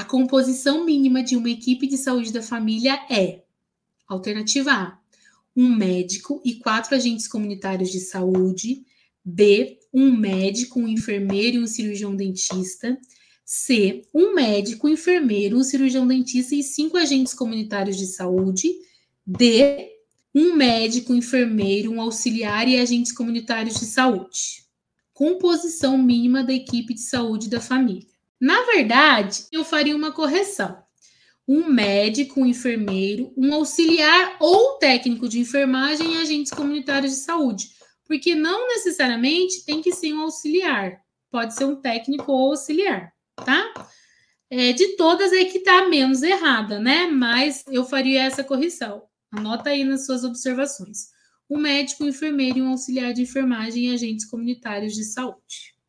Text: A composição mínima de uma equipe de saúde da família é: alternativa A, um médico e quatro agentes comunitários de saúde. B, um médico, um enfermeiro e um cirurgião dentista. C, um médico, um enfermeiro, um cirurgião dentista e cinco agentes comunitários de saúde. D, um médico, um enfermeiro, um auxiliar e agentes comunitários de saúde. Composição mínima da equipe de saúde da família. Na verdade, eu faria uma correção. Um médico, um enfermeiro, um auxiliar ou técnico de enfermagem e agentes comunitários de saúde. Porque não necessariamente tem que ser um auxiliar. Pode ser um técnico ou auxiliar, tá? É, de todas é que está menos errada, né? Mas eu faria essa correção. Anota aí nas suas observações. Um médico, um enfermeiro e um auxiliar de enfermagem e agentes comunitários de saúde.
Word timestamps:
A 0.00 0.04
composição 0.06 0.82
mínima 0.82 1.22
de 1.22 1.36
uma 1.36 1.50
equipe 1.50 1.86
de 1.86 1.98
saúde 1.98 2.32
da 2.32 2.40
família 2.40 2.94
é: 3.10 3.42
alternativa 4.08 4.72
A, 4.72 4.98
um 5.54 5.68
médico 5.76 6.40
e 6.42 6.54
quatro 6.54 6.94
agentes 6.94 7.28
comunitários 7.28 7.90
de 7.90 8.00
saúde. 8.00 8.82
B, 9.22 9.78
um 9.92 10.10
médico, 10.10 10.80
um 10.80 10.88
enfermeiro 10.88 11.58
e 11.58 11.62
um 11.62 11.66
cirurgião 11.66 12.16
dentista. 12.16 12.98
C, 13.44 14.00
um 14.14 14.32
médico, 14.34 14.86
um 14.86 14.90
enfermeiro, 14.90 15.58
um 15.58 15.62
cirurgião 15.62 16.06
dentista 16.06 16.54
e 16.54 16.62
cinco 16.62 16.96
agentes 16.96 17.34
comunitários 17.34 17.98
de 17.98 18.06
saúde. 18.06 18.72
D, 19.26 19.86
um 20.34 20.54
médico, 20.54 21.12
um 21.12 21.16
enfermeiro, 21.16 21.92
um 21.92 22.00
auxiliar 22.00 22.66
e 22.66 22.80
agentes 22.80 23.12
comunitários 23.12 23.78
de 23.78 23.84
saúde. 23.84 24.64
Composição 25.12 25.98
mínima 25.98 26.42
da 26.42 26.54
equipe 26.54 26.94
de 26.94 27.02
saúde 27.02 27.50
da 27.50 27.60
família. 27.60 28.08
Na 28.40 28.62
verdade, 28.62 29.44
eu 29.52 29.64
faria 29.64 29.94
uma 29.94 30.12
correção. 30.12 30.82
Um 31.46 31.68
médico, 31.68 32.40
um 32.40 32.46
enfermeiro, 32.46 33.34
um 33.36 33.52
auxiliar 33.52 34.36
ou 34.40 34.78
técnico 34.78 35.28
de 35.28 35.40
enfermagem 35.40 36.14
e 36.14 36.18
agentes 36.18 36.52
comunitários 36.52 37.12
de 37.12 37.18
saúde. 37.18 37.68
Porque 38.06 38.34
não 38.34 38.68
necessariamente 38.68 39.64
tem 39.64 39.82
que 39.82 39.92
ser 39.92 40.14
um 40.14 40.22
auxiliar. 40.22 41.00
Pode 41.30 41.54
ser 41.54 41.64
um 41.64 41.76
técnico 41.76 42.32
ou 42.32 42.50
auxiliar, 42.50 43.12
tá? 43.36 43.72
É, 44.48 44.72
de 44.72 44.96
todas 44.96 45.32
é 45.32 45.44
que 45.44 45.58
está 45.58 45.88
menos 45.88 46.22
errada, 46.22 46.80
né? 46.80 47.06
Mas 47.06 47.62
eu 47.68 47.84
faria 47.84 48.22
essa 48.24 48.42
correção. 48.42 49.02
Anota 49.30 49.70
aí 49.70 49.84
nas 49.84 50.06
suas 50.06 50.24
observações. 50.24 51.08
Um 51.48 51.58
médico, 51.58 52.04
um 52.04 52.08
enfermeiro 52.08 52.58
e 52.58 52.62
um 52.62 52.70
auxiliar 52.70 53.12
de 53.12 53.22
enfermagem 53.22 53.86
e 53.86 53.94
agentes 53.94 54.24
comunitários 54.24 54.94
de 54.94 55.04
saúde. 55.04 55.79